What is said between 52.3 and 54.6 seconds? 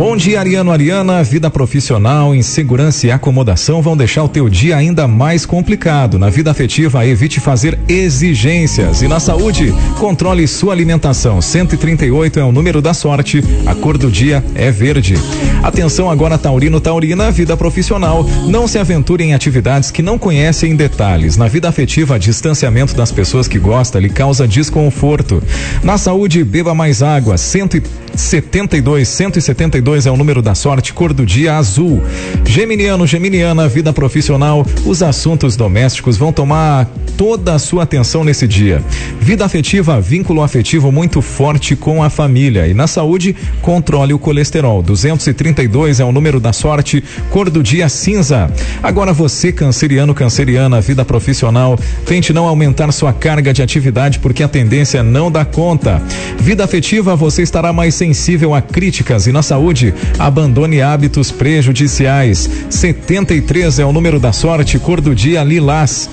não aumentar sua carga de atividade porque a